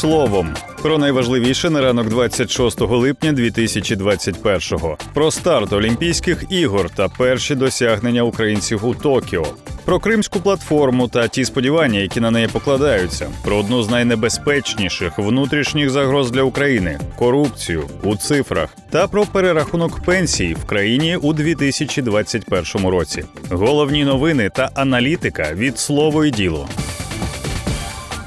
словом. 0.00 0.54
Про 0.82 0.98
найважливіше 0.98 1.70
на 1.70 1.80
ранок 1.80 2.08
26 2.08 2.80
липня 2.80 3.32
2021-го. 3.32 4.98
Про 5.14 5.30
старт 5.30 5.72
Олімпійських 5.72 6.44
ігор 6.50 6.90
та 6.90 7.08
перші 7.08 7.54
досягнення 7.54 8.22
українців 8.22 8.86
у 8.86 8.94
Токіо. 8.94 9.46
Про 9.84 9.98
кримську 10.00 10.40
платформу 10.40 11.08
та 11.08 11.28
ті 11.28 11.44
сподівання, 11.44 11.98
які 11.98 12.20
на 12.20 12.30
неї 12.30 12.48
покладаються, 12.48 13.30
про 13.44 13.56
одну 13.56 13.82
з 13.82 13.90
найнебезпечніших 13.90 15.18
внутрішніх 15.18 15.90
загроз 15.90 16.30
для 16.30 16.42
України 16.42 16.98
корупцію 17.18 17.82
у 18.02 18.16
цифрах, 18.16 18.76
та 18.90 19.06
про 19.06 19.26
перерахунок 19.26 20.04
пенсій 20.04 20.54
в 20.54 20.64
країні 20.64 21.16
у 21.16 21.32
2021 21.32 22.88
році. 22.88 23.24
Головні 23.50 24.04
новини 24.04 24.50
та 24.54 24.70
аналітика 24.74 25.52
від 25.54 25.78
слово 25.78 26.24
і 26.24 26.30
діло. 26.30 26.68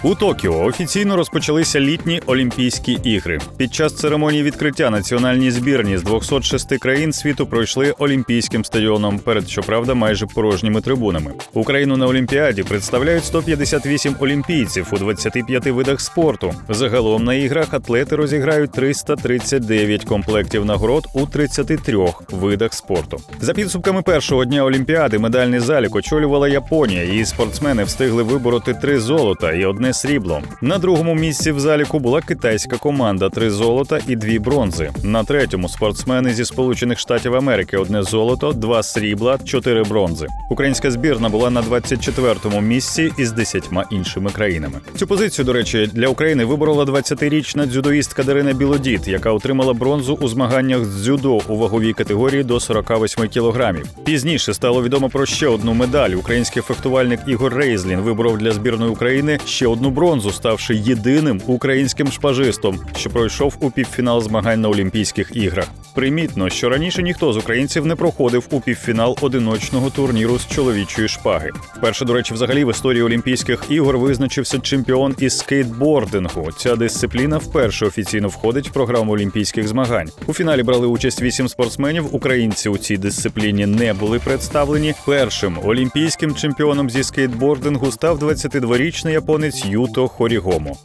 У 0.05 0.15
Токіо 0.15 0.65
офіційно 0.65 1.15
розпочалися 1.15 1.79
літні 1.79 2.21
Олімпійські 2.25 2.91
ігри. 3.03 3.39
Під 3.57 3.73
час 3.73 3.95
церемонії 3.95 4.43
відкриття 4.43 4.89
національні 4.89 5.51
збірні 5.51 5.97
з 5.97 6.03
206 6.03 6.77
країн 6.77 7.13
світу 7.13 7.47
пройшли 7.47 7.91
Олімпійським 7.91 8.65
стадіоном 8.65 9.19
перед 9.19 9.49
щоправда 9.49 9.93
майже 9.93 10.25
порожніми 10.25 10.81
трибунами. 10.81 11.31
Україну 11.53 11.97
на 11.97 12.07
Олімпіаді 12.07 12.63
представляють 12.63 13.25
158 13.25 14.15
олімпійців 14.19 14.87
у 14.91 14.97
25 14.97 15.67
видах 15.67 16.01
спорту. 16.01 16.53
Загалом 16.69 17.23
на 17.23 17.33
іграх 17.33 17.73
атлети 17.73 18.15
розіграють 18.15 18.71
339 18.71 20.05
комплектів 20.05 20.65
нагород 20.65 21.07
у 21.13 21.25
33 21.25 22.05
видах 22.31 22.73
спорту. 22.73 23.17
За 23.39 23.53
підсумками 23.53 24.01
першого 24.01 24.45
дня 24.45 24.63
Олімпіади 24.63 25.19
медальний 25.19 25.59
залік 25.59 25.95
очолювала 25.95 26.47
Японія. 26.47 27.03
Її 27.03 27.25
спортсмени 27.25 27.83
встигли 27.83 28.23
вибороти 28.23 28.73
три 28.73 28.99
золота 28.99 29.51
і 29.51 29.65
одне 29.65 29.92
срібло. 29.93 30.41
На 30.61 30.77
другому 30.77 31.15
місці 31.15 31.51
в 31.51 31.59
заліку 31.59 31.99
була 31.99 32.21
китайська 32.21 32.77
команда 32.77 33.29
три 33.29 33.51
золота 33.51 33.99
і 34.07 34.15
дві 34.15 34.39
бронзи. 34.39 34.91
На 35.03 35.23
третьому 35.23 35.69
спортсмени 35.69 36.33
зі 36.33 36.45
Сполучених 36.45 36.99
Штатів 36.99 37.35
Америки 37.35 37.77
одне 37.77 38.03
золото, 38.03 38.53
два 38.53 38.83
срібла, 38.83 39.37
чотири 39.45 39.83
бронзи. 39.83 40.27
Українська 40.49 40.91
збірна 40.91 41.29
була 41.29 41.49
на 41.49 41.61
24-му 41.61 42.61
місці 42.61 43.11
із 43.17 43.31
десятьма 43.31 43.85
іншими 43.91 44.31
країнами. 44.31 44.79
Цю 44.95 45.07
позицію, 45.07 45.45
до 45.45 45.53
речі, 45.53 45.89
для 45.93 46.07
України 46.07 46.45
виборола 46.45 46.83
20-річна 46.83 47.65
дзюдоїстка 47.65 48.23
Дарина 48.23 48.53
Білодіт, 48.53 49.07
яка 49.07 49.31
отримала 49.31 49.73
бронзу 49.73 50.17
у 50.21 50.27
змаганнях 50.27 50.85
з 50.85 51.03
дзюдо 51.03 51.39
у 51.47 51.57
ваговій 51.57 51.93
категорії 51.93 52.43
до 52.43 52.59
48 52.59 53.27
кілограмів. 53.27 53.85
Пізніше 54.05 54.53
стало 54.53 54.83
відомо 54.83 55.09
про 55.09 55.25
ще 55.25 55.47
одну 55.47 55.73
медаль. 55.73 56.09
Український 56.09 56.61
фехтувальник 56.61 57.19
Ігор 57.27 57.53
Рейзлін 57.53 57.99
виборов 57.99 58.37
для 58.37 58.51
збірної 58.51 58.91
України 58.91 59.39
ще 59.45 59.67
одну 59.67 59.82
бронзу, 59.89 60.31
ставши 60.31 60.75
єдиним 60.75 61.41
українським 61.47 62.11
шпажистом, 62.11 62.79
що 62.97 63.09
пройшов 63.09 63.57
у 63.59 63.71
півфінал 63.71 64.21
змагань 64.21 64.61
на 64.61 64.69
Олімпійських 64.69 65.31
іграх. 65.33 65.67
Примітно, 65.95 66.49
що 66.49 66.69
раніше 66.69 67.03
ніхто 67.03 67.33
з 67.33 67.37
українців 67.37 67.85
не 67.85 67.95
проходив 67.95 68.47
у 68.51 68.61
півфінал 68.61 69.17
одиночного 69.21 69.89
турніру 69.89 70.39
з 70.39 70.47
чоловічої 70.47 71.07
шпаги. 71.07 71.49
Вперше, 71.77 72.05
до 72.05 72.13
речі, 72.13 72.33
взагалі 72.33 72.65
в 72.65 72.69
історії 72.71 73.03
Олімпійських 73.03 73.63
ігор 73.69 73.97
визначився 73.97 74.59
чемпіон 74.59 75.15
із 75.19 75.37
скейтбордингу. 75.37 76.51
Ця 76.57 76.75
дисципліна 76.75 77.37
вперше 77.37 77.85
офіційно 77.85 78.27
входить 78.27 78.69
в 78.69 78.73
програму 78.73 79.11
олімпійських 79.13 79.67
змагань. 79.67 80.09
У 80.27 80.33
фіналі 80.33 80.63
брали 80.63 80.87
участь 80.87 81.21
вісім 81.21 81.47
спортсменів. 81.47 82.15
Українці 82.15 82.69
у 82.69 82.77
цій 82.77 82.97
дисципліні 82.97 83.65
не 83.65 83.93
були 83.93 84.19
представлені. 84.19 84.93
Першим 85.05 85.59
олімпійським 85.65 86.35
чемпіоном 86.35 86.89
зі 86.89 87.03
скейтбордингу 87.03 87.91
став 87.91 88.23
22-річний 88.23 89.11
японець 89.11 89.65
Юто 89.73 90.07
Хорігому. 90.07 90.77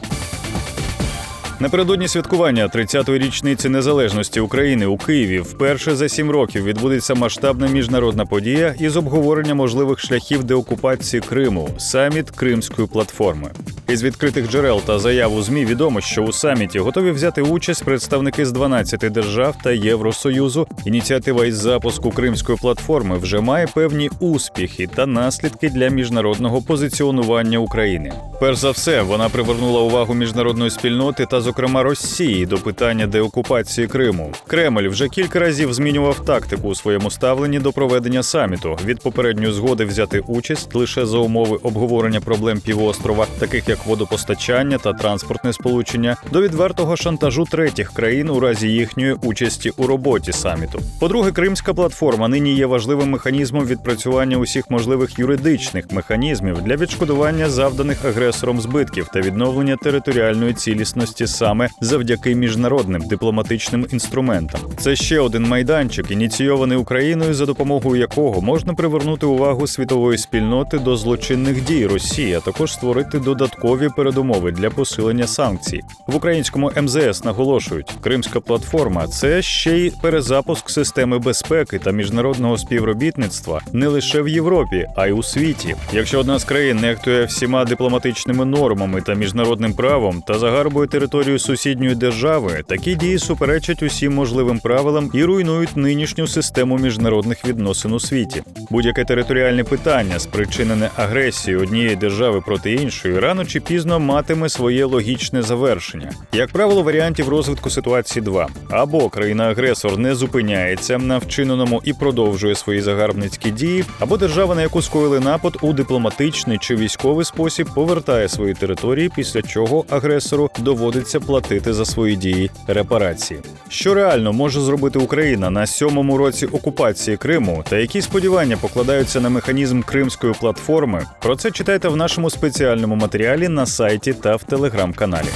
Напередодні 1.61 2.09
святкування 2.09 2.67
30-ї 2.67 3.19
річниці 3.19 3.69
незалежності 3.69 4.41
України 4.41 4.87
у 4.87 4.97
Києві 4.97 5.41
вперше 5.41 5.97
за 5.97 6.09
сім 6.09 6.31
років 6.31 6.65
відбудеться 6.65 7.15
масштабна 7.15 7.67
міжнародна 7.67 8.27
подія 8.27 8.75
із 8.81 8.97
обговорення 8.97 9.55
можливих 9.55 9.99
шляхів 9.99 10.45
деокупації 10.45 11.21
Криму 11.21 11.69
саміт 11.79 12.31
Кримської 12.31 12.89
платформи. 12.89 13.51
Із 13.89 14.03
відкритих 14.03 14.51
джерел 14.51 14.81
та 14.81 14.99
заяв 14.99 15.35
у 15.35 15.43
змі 15.43 15.65
відомо, 15.65 16.01
що 16.01 16.23
у 16.23 16.33
саміті 16.33 16.79
готові 16.79 17.11
взяти 17.11 17.43
участь 17.43 17.85
представники 17.85 18.47
з 18.47 18.53
12 18.53 19.01
держав 19.01 19.57
та 19.65 19.73
Євросоюзу. 19.73 20.67
Ініціатива 20.85 21.47
із 21.47 21.57
запуску 21.57 22.11
Кримської 22.11 22.59
платформи 22.59 23.19
вже 23.19 23.41
має 23.41 23.67
певні 23.67 24.11
успіхи 24.21 24.89
та 24.95 25.07
наслідки 25.07 25.69
для 25.69 25.89
міжнародного 25.89 26.63
позиціонування 26.63 27.59
України. 27.59 28.13
Перш 28.41 28.59
за 28.59 28.71
все, 28.71 29.03
вона 29.03 29.29
привернула 29.29 29.81
увагу 29.81 30.15
міжнародної 30.15 30.71
спільноти 30.71 31.27
та, 31.27 31.41
зокрема, 31.49 31.83
Росії 31.83 32.47
до 32.47 32.59
питання 32.59 33.07
деокупації 33.07 33.87
Криму. 33.87 34.33
Кремль 34.47 34.89
вже 34.89 35.09
кілька 35.09 35.39
разів 35.39 35.75
змінював 35.75 36.25
тактику 36.25 36.69
у 36.69 36.75
своєму 36.75 37.11
ставленні 37.11 37.59
до 37.59 37.73
проведення 37.73 38.23
саміту 38.23 38.79
від 38.85 39.01
попередньої 39.01 39.53
згоди 39.53 39.85
взяти 39.85 40.21
участь 40.21 40.75
лише 40.75 41.07
за 41.07 41.19
умови 41.19 41.59
обговорення 41.63 42.21
проблем 42.21 42.61
півострова, 42.61 43.27
таких 43.39 43.69
як 43.69 43.87
водопостачання 43.87 44.79
та 44.79 44.93
транспортне 44.93 45.53
сполучення, 45.53 46.17
до 46.33 46.43
відвертого 46.43 46.97
шантажу 46.97 47.45
третіх 47.51 47.93
країн 47.93 48.29
у 48.29 48.41
разі 48.41 48.69
їхньої 48.69 49.13
участі 49.13 49.73
у 49.77 49.87
роботі 49.87 50.33
саміту. 50.33 50.81
По-друге, 51.01 51.33
Кримська 51.33 51.75
платформа 51.75 52.29
нині 52.29 52.55
є 52.55 52.67
важливим 52.67 53.11
механізмом 53.11 53.67
відпрацювання 53.67 54.37
усіх 54.37 54.71
можливих 54.71 55.19
юридичних 55.19 55.93
механізмів 55.93 56.63
для 56.63 56.77
відшкодування 56.77 57.51
завданих 57.51 58.05
агресором 58.05 58.61
збитків 58.61 59.09
та 59.15 59.21
відновлення 59.21 59.77
територіальної 59.77 60.55
цілісності 60.55 61.27
саме 61.39 61.69
завдяки 61.81 62.35
міжнародним 62.35 63.03
дипломатичним 63.03 63.87
інструментам. 63.93 64.61
Це 64.79 64.97
ще 64.97 65.21
один 65.21 65.43
майданчик, 65.43 66.11
ініційований 66.11 66.79
Україною, 66.79 67.35
за 67.35 67.47
допомогою 67.47 68.01
якого 68.01 68.41
можна 68.41 68.75
привернути 68.75 69.27
увагу 69.27 69.67
світової 69.67 70.19
спільноти 70.19 70.79
до 70.79 70.97
злочинних 70.97 71.65
дій 71.65 71.87
Росії, 71.87 72.35
а 72.35 72.41
також 72.41 72.73
створити 72.73 73.19
додаткові 73.19 73.89
передумови 73.97 74.53
для 74.53 74.71
посилення 74.71 75.27
санкцій. 75.27 75.81
В 76.07 76.17
українському 76.17 76.71
МЗС 76.83 77.25
наголошують, 77.25 77.93
Кримська 78.01 78.41
платформа 78.41 79.07
це 79.07 79.43
ще 79.43 79.79
й 79.79 79.93
перезапуск 80.03 80.71
системи 80.71 81.19
безпеки 81.19 81.79
та 81.79 81.91
міжнародного 81.91 82.59
співробітництва 82.59 83.61
не 83.73 83.89
лише 83.89 84.23
в 84.23 84.29
Європі, 84.29 84.87
а 84.97 85.07
й 85.07 85.13
у 85.13 85.23
світі. 85.23 85.75
Якщо 85.93 86.21
одна 86.21 86.39
з 86.39 86.45
країн 86.45 86.77
нехтує 86.77 87.25
всіма 87.25 87.65
дипломатичними 87.65 88.45
нормами 88.45 89.01
та 89.01 89.15
міжнародним 89.15 89.73
правом 89.73 90.23
та 90.27 90.39
загарбує 90.39 90.89
територію 90.89 91.28
сусідньої 91.37 91.95
держави, 91.95 92.63
такі 92.67 92.95
дії 92.95 93.19
суперечать 93.19 93.83
усім 93.83 94.15
можливим 94.15 94.59
правилам 94.59 95.11
і 95.15 95.25
руйнують 95.25 95.77
нинішню 95.77 96.27
систему 96.27 96.79
міжнародних 96.79 97.45
відносин 97.45 97.93
у 97.93 98.01
світі. 98.01 98.43
Будь-яке 98.71 99.05
територіальне 99.05 99.65
питання, 99.65 100.19
спричинене 100.19 100.91
агресією 100.97 101.63
однієї 101.63 101.97
держави 101.97 102.43
проти 102.47 102.73
іншої, 102.73 103.19
рано 103.19 103.45
чи 103.45 103.61
пізно 103.61 104.01
матиме 104.01 104.49
своє 104.49 104.85
логічне 104.85 105.43
завершення. 105.43 106.13
Як 106.33 106.53
правило, 106.53 106.83
варіантів 106.83 107.29
розвитку 107.29 107.71
ситуації 107.71 108.23
два: 108.23 108.49
або 108.71 109.09
країна-агресор 109.09 109.99
не 109.99 110.15
зупиняється 110.15 110.99
на 110.99 111.19
вчиненому 111.19 111.81
і 111.85 111.93
продовжує 111.93 112.55
свої 112.55 112.81
загарбницькі 112.81 113.51
дії, 113.51 113.85
або 114.01 114.17
держава, 114.17 114.55
на 114.55 114.63
яку 114.63 114.83
скоїли 114.83 115.21
напад 115.21 115.57
у 115.63 115.73
дипломатичний 115.73 116.59
чи 116.59 116.77
військовий 116.77 117.25
спосіб, 117.25 117.69
повертає 117.75 118.29
свої 118.29 118.55
території, 118.55 119.11
після 119.17 119.43
чого 119.43 119.85
агресору 119.91 120.51
доводиться 120.59 121.18
платити 121.21 121.73
за 121.73 121.85
свої 121.85 122.17
дії 122.17 122.51
репарації. 122.67 123.41
Що 123.69 123.95
реально 123.95 124.33
може 124.33 124.61
зробити 124.61 124.99
Україна 124.99 125.51
на 125.51 125.67
сьомому 125.67 126.17
році 126.17 126.47
окупації 126.47 127.17
Криму, 127.17 127.65
та 127.69 127.77
які 127.77 128.03
сподівання 128.03 128.57
покладаються 128.57 129.21
на 129.21 129.29
механізм 129.29 129.83
Кримської 129.83 130.33
платформи? 130.41 131.07
Про 131.23 131.37
це 131.37 131.51
читайте 131.51 131.89
в 131.89 131.97
нашому 131.97 132.31
спеціальному 132.31 132.95
матеріалі 132.95 133.49
на 133.49 133.67
сайті 133.67 134.13
та 134.13 134.37
в 134.37 134.43
телеграм-каналі. 134.43 135.29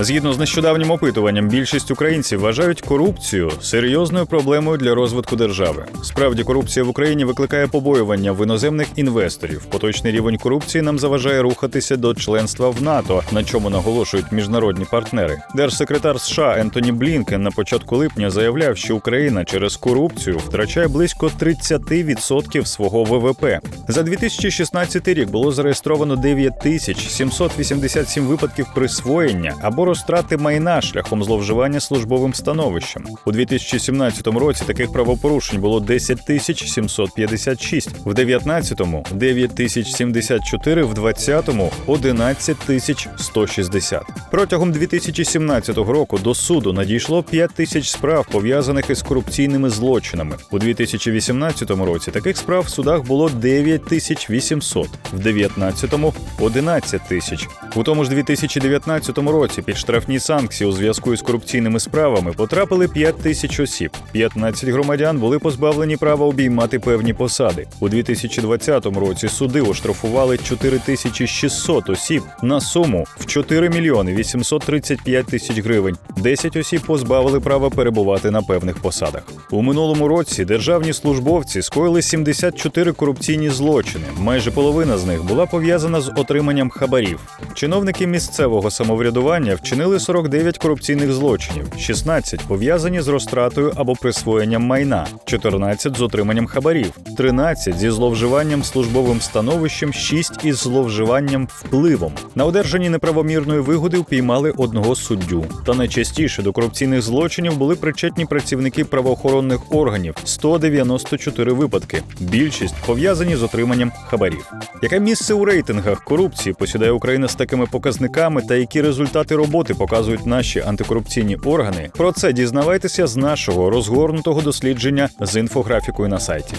Згідно 0.00 0.32
з 0.32 0.38
нещодавнім 0.38 0.90
опитуванням, 0.90 1.48
більшість 1.48 1.90
українців 1.90 2.40
вважають 2.40 2.80
корупцію 2.80 3.52
серйозною 3.60 4.26
проблемою 4.26 4.78
для 4.78 4.94
розвитку 4.94 5.36
держави. 5.36 5.84
Справді, 6.02 6.44
корупція 6.44 6.84
в 6.84 6.88
Україні 6.88 7.24
викликає 7.24 7.66
побоювання 7.66 8.32
в 8.32 8.44
іноземних 8.44 8.86
інвесторів. 8.96 9.64
Поточний 9.64 10.12
рівень 10.12 10.38
корупції 10.38 10.82
нам 10.82 10.98
заважає 10.98 11.42
рухатися 11.42 11.96
до 11.96 12.14
членства 12.14 12.70
в 12.70 12.82
НАТО, 12.82 13.22
на 13.32 13.44
чому 13.44 13.70
наголошують 13.70 14.32
міжнародні 14.32 14.84
партнери. 14.90 15.38
Держсекретар 15.54 16.20
США 16.20 16.56
Ентоні 16.58 16.92
Блінкен 16.92 17.42
на 17.42 17.50
початку 17.50 17.96
липня 17.96 18.30
заявляв, 18.30 18.76
що 18.76 18.96
Україна 18.96 19.44
через 19.44 19.76
корупцію 19.76 20.38
втрачає 20.38 20.88
близько 20.88 21.30
30% 21.40 22.64
свого 22.64 23.04
ВВП. 23.04 23.44
За 23.88 24.02
2016 24.02 25.08
рік 25.08 25.30
було 25.30 25.52
зареєстровано 25.52 26.16
9787 26.16 28.26
випадків 28.26 28.66
присвоєння 28.74 29.54
або 29.62 29.85
розтрати 29.86 30.36
майна 30.36 30.80
шляхом 30.80 31.24
зловживання 31.24 31.80
службовим 31.80 32.34
становищем. 32.34 33.04
У 33.24 33.32
2017 33.32 34.26
році 34.26 34.62
таких 34.66 34.92
правопорушень 34.92 35.60
було 35.60 35.80
10 35.80 36.24
тисяч 36.24 36.64
756, 36.70 37.90
в 38.04 38.10
19-му– 38.12 39.04
9 39.12 39.54
тисяч 39.54 39.92
74, 39.92 40.82
в 40.82 40.92
20-му– 40.94 41.72
11 41.86 42.58
тисяч 42.58 43.08
160. 43.16 44.02
Протягом 44.30 44.72
2017 44.72 45.76
року 45.76 46.18
до 46.18 46.34
суду 46.34 46.72
надійшло 46.72 47.22
5 47.22 47.50
тисяч 47.50 47.88
справ, 47.88 48.26
пов'язаних 48.30 48.90
із 48.90 49.02
корупційними 49.02 49.70
злочинами. 49.70 50.36
У 50.50 50.58
2018 50.58 51.70
році 51.70 52.10
таких 52.10 52.36
справ 52.36 52.62
в 52.62 52.68
судах 52.68 53.02
було 53.02 53.28
9 53.28 53.84
тисяч 53.84 54.30
800, 54.30 54.88
в 55.12 55.26
19-му– 55.26 56.14
11 56.40 57.08
тисяч. 57.08 57.48
У 57.74 57.82
тому 57.82 58.04
ж 58.04 58.10
2019 58.10 59.18
році 59.18 59.62
під 59.62 59.75
штрафні 59.76 60.18
санкції 60.18 60.70
у 60.70 60.72
зв'язку 60.72 61.12
із 61.12 61.22
корупційними 61.22 61.80
справами 61.80 62.32
потрапили 62.32 62.88
5 62.88 63.16
тисяч 63.16 63.60
осіб. 63.60 63.90
15 64.12 64.68
громадян 64.68 65.18
були 65.18 65.38
позбавлені 65.38 65.96
права 65.96 66.26
обіймати 66.26 66.78
певні 66.78 67.12
посади. 67.12 67.66
У 67.80 67.88
2020 67.88 68.86
році 68.86 69.28
суди 69.28 69.60
оштрафували 69.60 70.38
4600 70.38 71.90
осіб 71.90 72.22
на 72.42 72.60
суму 72.60 73.04
в 73.18 73.26
4 73.26 73.70
мільйони 73.70 74.14
835 74.14 75.26
тисяч 75.26 75.58
гривень. 75.58 75.96
10 76.16 76.56
осіб 76.56 76.80
позбавили 76.80 77.40
права 77.40 77.70
перебувати 77.70 78.30
на 78.30 78.42
певних 78.42 78.76
посадах. 78.76 79.22
У 79.50 79.62
минулому 79.62 80.08
році 80.08 80.44
державні 80.44 80.92
службовці 80.92 81.62
скоїли 81.62 82.02
74 82.02 82.92
корупційні 82.92 83.50
злочини. 83.50 84.04
Майже 84.18 84.50
половина 84.50 84.98
з 84.98 85.04
них 85.06 85.24
була 85.24 85.46
пов'язана 85.46 86.00
з 86.00 86.08
отриманням 86.16 86.70
хабарів. 86.70 87.20
Чиновники 87.54 88.06
місцевого 88.06 88.70
самоврядування 88.70 89.54
вчинили 89.66 90.00
49 90.00 90.58
корупційних 90.58 91.12
злочинів, 91.12 91.66
16 91.78 92.40
пов'язані 92.40 93.00
з 93.00 93.08
розтратою 93.08 93.72
або 93.76 93.94
присвоєнням 93.94 94.62
майна, 94.62 95.06
14 95.24 95.96
з 95.96 96.02
отриманням 96.02 96.46
хабарів, 96.46 96.92
13 97.16 97.78
зі 97.78 97.90
зловживанням 97.90 98.62
службовим 98.62 99.20
становищем, 99.20 99.92
6 99.92 100.44
із 100.44 100.56
зловживанням 100.56 101.48
впливом. 101.50 102.12
На 102.34 102.44
одержанні 102.44 102.88
неправомірної 102.88 103.60
вигоди 103.60 103.98
впіймали 103.98 104.50
одного 104.50 104.94
суддю. 104.94 105.44
Та 105.66 105.74
найчастіше 105.74 106.42
до 106.42 106.52
корупційних 106.52 107.02
злочинів 107.02 107.56
були 107.56 107.74
причетні 107.74 108.24
працівники 108.24 108.84
правоохоронних 108.84 109.72
органів 109.72 110.14
194 110.24 111.52
випадки. 111.52 112.02
Більшість 112.20 112.74
пов'язані 112.86 113.36
з 113.36 113.42
отриманням 113.42 113.92
хабарів. 114.08 114.52
Яке 114.82 115.00
місце 115.00 115.34
у 115.34 115.44
рейтингах 115.44 116.04
корупції 116.04 116.54
посідає 116.58 116.90
Україна 116.90 117.28
з 117.28 117.34
такими 117.34 117.66
показниками 117.66 118.42
та 118.42 118.54
які 118.54 118.82
результати 118.82 119.36
роботи 119.36 119.55
показують 119.74 120.26
наші 120.26 120.60
антикорупційні 120.60 121.36
органи? 121.36 121.90
Про 121.96 122.12
це 122.12 122.32
дізнавайтеся 122.32 123.06
з 123.06 123.16
нашого 123.16 123.70
розгорнутого 123.70 124.40
дослідження 124.40 125.08
з 125.20 125.36
інфографікою 125.36 126.08
на 126.08 126.20
сайті. 126.20 126.54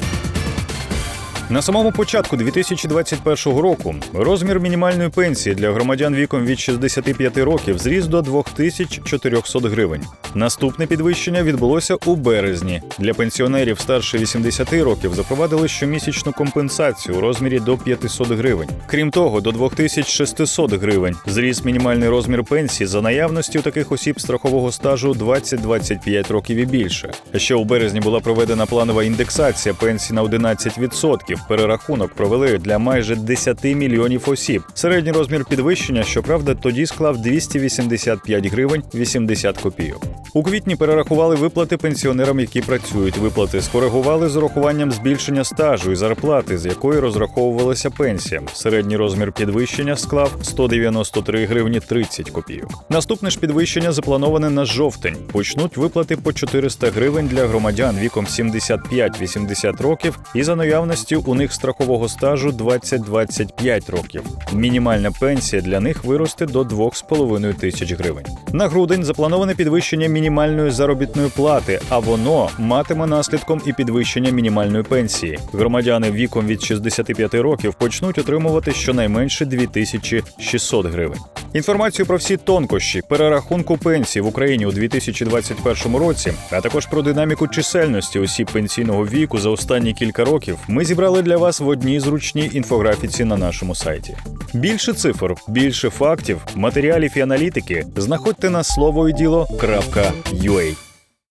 На 1.50 1.62
самому 1.62 1.92
початку 1.92 2.38
2021 2.38 3.60
року 3.60 3.96
розмір 4.14 4.60
мінімальної 4.60 5.10
пенсії 5.10 5.56
для 5.56 5.72
громадян 5.72 6.16
віком 6.16 6.46
від 6.46 6.60
65 6.60 7.38
років 7.38 7.78
зріс 7.78 8.06
до 8.06 8.22
2400 8.22 9.60
гривень. 9.60 10.02
Наступне 10.36 10.88
підвищення 10.88 11.44
відбулося 11.44 11.96
у 12.06 12.16
березні. 12.16 12.82
Для 13.00 13.14
пенсіонерів 13.14 13.80
старше 13.80 14.18
80 14.18 14.74
років 14.74 15.14
запровадили 15.14 15.68
щомісячну 15.68 16.32
компенсацію 16.32 17.18
у 17.18 17.22
розмірі 17.22 17.60
до 17.60 17.78
500 17.78 18.28
гривень. 18.28 18.70
Крім 18.88 19.12
того, 19.12 19.42
до 19.42 19.52
2600 19.52 20.74
гривень 20.74 21.16
зріс 21.26 21.66
мінімальний 21.66 22.10
розмір 22.10 22.44
пенсії 22.44 22.88
за 22.88 23.02
наявності 23.02 23.60
у 23.60 23.62
таких 23.62 23.92
осіб 23.92 24.22
страхового 24.22 24.72
стажу 24.72 25.12
20-25 25.12 26.34
років 26.34 26.58
і 26.58 26.66
більше. 26.66 27.14
Ще 27.36 27.56
у 27.56 27.64
березні 27.64 28.00
була 28.00 28.20
проведена 28.20 28.66
планова 28.66 29.04
індексація 29.04 29.76
пенсій 29.76 30.14
на 30.14 30.24
11%. 30.24 31.37
Перерахунок 31.48 32.14
провели 32.14 32.58
для 32.58 32.78
майже 32.78 33.16
10 33.16 33.64
мільйонів 33.64 34.30
осіб. 34.30 34.64
Середній 34.74 35.12
розмір 35.12 35.46
підвищення, 35.46 36.04
щоправда, 36.04 36.56
тоді 36.56 36.86
склав 36.86 37.18
285 37.18 38.46
гривень 38.46 38.84
80 38.94 39.58
копійок. 39.58 40.04
У 40.34 40.44
квітні 40.44 40.76
перерахували 40.76 41.36
виплати 41.36 41.78
пенсіонерам, 41.78 42.40
які 42.40 42.62
працюють. 42.62 43.18
Виплати 43.18 43.62
скоригували 43.62 44.30
з 44.30 44.36
урахуванням 44.36 44.92
збільшення 44.92 45.44
стажу 45.44 45.92
і 45.92 45.96
зарплати, 45.96 46.58
з 46.58 46.66
якої 46.66 47.00
розраховувалася 47.00 47.90
пенсія. 47.90 48.42
Середній 48.54 48.98
розмір 48.98 49.32
підвищення 49.32 49.96
склав 49.96 50.32
193 50.42 51.46
гривні 51.46 51.80
30 51.80 52.30
копійок. 52.30 52.70
Наступне 52.90 53.30
ж 53.30 53.40
підвищення 53.40 53.92
заплановане 53.92 54.50
на 54.50 54.66
жовтень. 54.66 55.18
Почнуть 55.32 55.78
виплати 55.78 56.18
по 56.18 56.34
400 56.34 56.90
гривень 56.90 57.28
для 57.28 57.48
громадян 57.48 57.98
віком 57.98 58.26
75-80 58.26 59.82
років 59.82 60.20
і 60.36 60.44
за 60.44 60.56
наявності 60.56 61.16
у 61.28 61.36
них 61.36 61.54
страхового 61.54 62.10
стажу 62.10 62.50
20-25 62.50 63.92
років. 63.92 64.22
Мінімальна 64.54 65.12
пенсія 65.12 65.62
для 65.62 65.80
них 65.80 66.04
виросте 66.04 66.46
до 66.46 66.62
2,5 66.62 67.54
тисяч 67.54 67.94
гривень. 67.94 68.26
На 68.54 68.68
грудень 68.68 69.04
заплановане 69.04 69.56
підвищення 69.56 70.08
мінімальної 70.08 70.72
заробітної 70.72 71.30
плати, 71.36 71.80
а 71.90 72.00
воно 72.00 72.50
матиме 72.58 73.08
наслідком 73.08 73.62
і 73.66 73.74
підвищення 73.74 74.32
мінімальної 74.32 74.84
пенсії. 74.84 75.40
Громадяни 75.54 76.12
віком 76.12 76.48
від 76.48 76.62
65 76.62 77.34
років 77.34 77.74
почнуть 77.74 78.18
отримувати 78.18 78.72
щонайменше 78.72 79.46
2600 79.46 80.86
гривень. 80.86 81.20
Інформацію 81.58 82.06
про 82.06 82.18
всі 82.18 82.38
тонкощі 82.38 83.02
перерахунку 83.08 83.78
пенсій 83.78 84.22
в 84.22 84.28
Україні 84.28 84.66
у 84.66 84.72
2021 84.72 85.96
році, 85.96 86.34
а 86.52 86.62
також 86.62 86.86
про 86.86 87.02
динаміку 87.02 87.48
чисельності 87.48 88.20
осіб 88.20 88.48
пенсійного 88.52 89.06
віку 89.06 89.38
за 89.38 89.50
останні 89.50 89.94
кілька 89.94 90.26
років, 90.26 90.58
ми 90.68 90.86
зібрали 90.86 91.22
для 91.22 91.38
вас 91.38 91.60
в 91.60 91.68
одній 91.68 92.00
зручній 92.00 92.50
інфографіці 92.54 93.24
на 93.24 93.38
нашому 93.38 93.76
сайті. 93.76 94.18
Більше 94.54 94.94
цифр, 94.94 95.36
більше 95.48 95.90
фактів, 95.90 96.42
матеріалів 96.56 97.12
і 97.16 97.22
аналітики 97.22 97.86
знаходьте 97.96 98.50
на 98.50 98.64
слово 98.64 99.10
і 99.10 99.14
діло.ua. 99.14 100.87